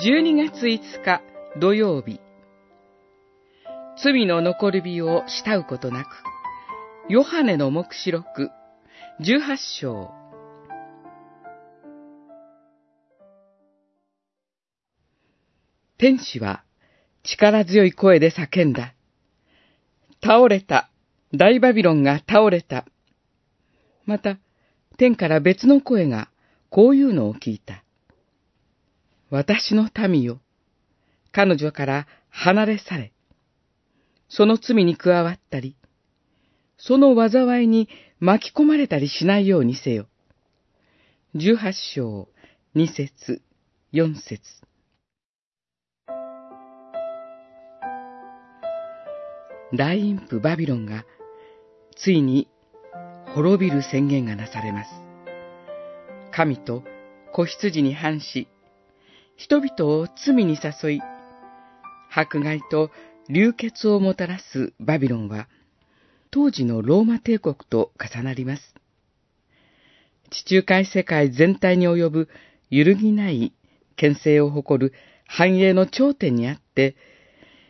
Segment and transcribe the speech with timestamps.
[0.00, 1.22] 12月5日
[1.58, 2.20] 土曜日
[4.00, 6.08] 罪の残る日を慕うことなく
[7.08, 8.50] ヨハネの目視録
[9.20, 10.12] 18章
[15.98, 16.62] 天使は
[17.24, 18.94] 力強い声で叫んだ。
[20.22, 20.88] 倒れた。
[21.34, 22.86] 大バビロンが倒れた。
[24.06, 24.38] また、
[24.96, 26.30] 天から別の声が
[26.70, 27.82] こういうのを聞いた。
[29.30, 30.40] 私の民よ。
[31.32, 33.12] 彼女から離れ去れ。
[34.28, 35.76] その罪に加わったり、
[36.76, 37.88] その災いに
[38.20, 40.06] 巻き込まれたりしないようにせよ。
[41.34, 42.28] 十八章、
[42.74, 43.42] 二節、
[43.92, 44.40] 四節。
[49.74, 51.04] 大陰譜バビロンが、
[51.96, 52.48] ついに
[53.34, 54.90] 滅びる宣言がなされます。
[56.30, 56.82] 神と
[57.32, 58.48] 子羊に反し、
[59.38, 61.00] 人々を罪に誘い、
[62.12, 62.90] 迫害と
[63.28, 65.48] 流血をもたらすバビロンは、
[66.32, 68.74] 当時のローマ帝国と重なります。
[70.30, 72.28] 地中海世界全体に及ぶ
[72.68, 73.52] 揺るぎない
[73.94, 74.92] 牽制を誇る
[75.24, 76.96] 繁栄の頂点にあって、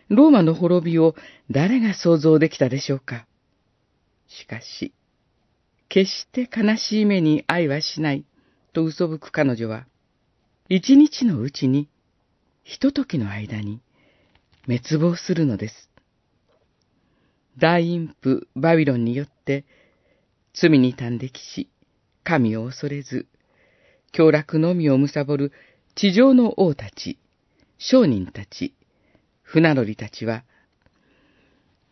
[0.09, 1.15] ローマの滅びを
[1.51, 3.27] 誰が想像できたでしょうか。
[4.27, 4.95] しかし、
[5.91, 8.25] 決して悲しい目に愛はしない
[8.73, 9.87] と嘘吹く彼女は、
[10.71, 11.89] 一日のうちに、
[12.63, 13.81] ひとときの間に
[14.67, 15.91] 滅亡するのです。
[17.57, 19.65] 大陰譜バビロンによって
[20.53, 21.71] 罪に端的し、
[22.23, 23.27] 神を恐れず、
[24.13, 25.53] 凶楽のみを貪る
[25.95, 27.19] 地上の王たち、
[27.79, 28.75] 商人たち、
[29.41, 30.45] 船乗りたちは、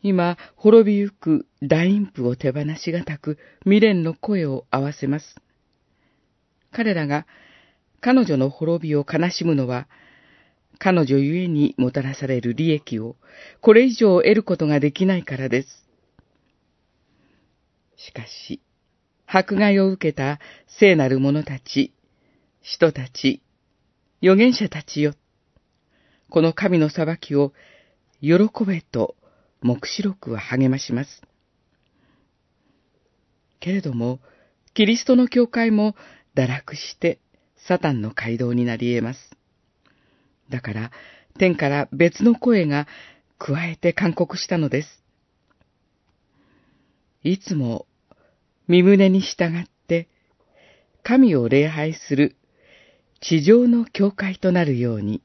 [0.03, 5.35] 今、滅びゆく大陰譜を手放しがたく未練の声を合わせます。
[6.73, 7.27] 彼らが
[8.07, 9.89] 彼女の滅びを悲しむのは、
[10.79, 13.17] 彼女ゆえにもたらされる利益を
[13.61, 15.69] これ以上得ることができないからです。
[17.97, 18.61] しかし、
[19.27, 20.39] 迫害を受けた
[20.79, 21.93] 聖なる者たち、
[22.61, 23.43] 人たち、
[24.23, 25.15] 預言者たちよ。
[26.31, 27.55] この神の裁きを
[28.21, 29.17] 喜べと
[29.63, 31.23] 目視録は励まします。
[33.59, 34.21] けれども、
[34.75, 35.97] キリストの教会も
[36.37, 37.19] 堕落して
[37.67, 39.37] サタンの街道になり得ます。
[40.51, 40.91] だから、
[41.39, 42.87] 天から別の声が
[43.39, 45.03] 加えて勧告したのです。
[47.23, 47.87] いつも
[48.69, 50.09] 身胸に従って
[51.03, 52.37] 神を礼拝する
[53.21, 55.23] 地上の教会となるように。